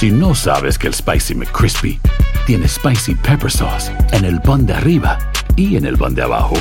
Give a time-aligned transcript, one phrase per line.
[0.00, 2.00] Si no sabes que el Spicy McCrispy
[2.46, 5.18] tiene Spicy Pepper Sauce en el pan de arriba
[5.56, 6.54] y en el pan de abajo,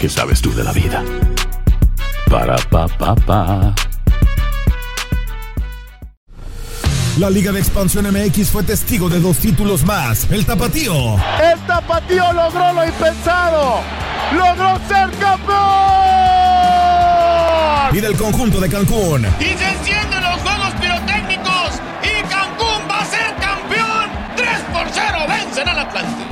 [0.00, 1.04] ¿qué sabes tú de la vida?
[2.28, 3.72] Para, pa, pa, pa.
[7.20, 10.28] La Liga de Expansión MX fue testigo de dos títulos más.
[10.28, 11.14] El Tapatío.
[11.40, 13.82] El Tapatío logró lo impensado.
[14.32, 15.62] Logró ser campeón.
[17.92, 19.28] Y del conjunto de Cancún.
[19.38, 20.01] Y se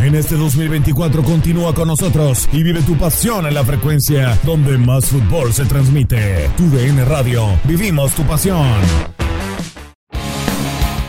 [0.02, 5.04] En este 2024 continúa con nosotros y vive tu pasión en la frecuencia donde más
[5.04, 6.50] fútbol se transmite.
[6.56, 7.46] Tu DN Radio.
[7.64, 8.66] Vivimos tu pasión.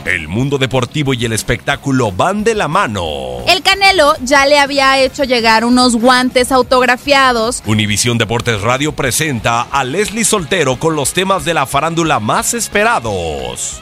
[0.03, 3.45] El mundo deportivo y el espectáculo van de la mano.
[3.47, 7.63] El Canelo ya le había hecho llegar unos guantes autografiados.
[7.65, 13.81] Univisión Deportes Radio presenta a Leslie Soltero con los temas de la farándula más esperados.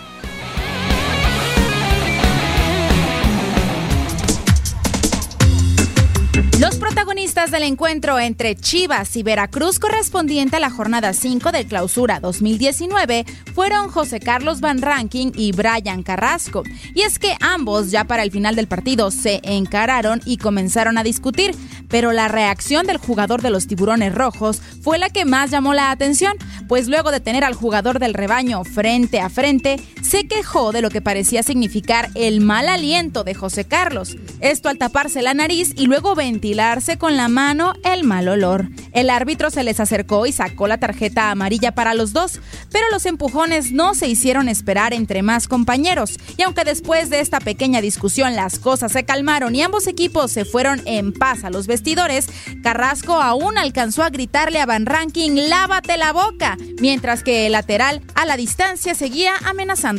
[6.60, 12.20] Los protagonistas del encuentro entre Chivas y Veracruz correspondiente a la jornada 5 del Clausura
[12.20, 13.24] 2019
[13.56, 16.64] fueron José Carlos Van Ranking y Brian Carrasco.
[16.94, 21.04] Y es que ambos ya para el final del partido se encararon y comenzaron a
[21.04, 21.56] discutir,
[21.88, 25.92] pero la reacción del jugador de los Tiburones Rojos fue la que más llamó la
[25.92, 26.34] atención,
[26.68, 29.78] pues luego de tener al jugador del rebaño frente a frente,
[30.10, 34.18] se quejó de lo que parecía significar el mal aliento de José Carlos.
[34.40, 38.70] Esto al taparse la nariz y luego ventilarse con la mano el mal olor.
[38.92, 42.40] El árbitro se les acercó y sacó la tarjeta amarilla para los dos,
[42.72, 46.18] pero los empujones no se hicieron esperar entre más compañeros.
[46.38, 50.44] Y aunque después de esta pequeña discusión las cosas se calmaron y ambos equipos se
[50.44, 52.30] fueron en paz a los vestidores,
[52.64, 58.02] Carrasco aún alcanzó a gritarle a Van Ranking, lávate la boca, mientras que el lateral
[58.16, 59.99] a la distancia seguía amenazando